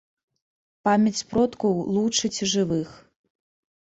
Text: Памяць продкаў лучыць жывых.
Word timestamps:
Памяць 0.87 1.27
продкаў 1.33 1.77
лучыць 1.99 2.45
жывых. 2.55 2.89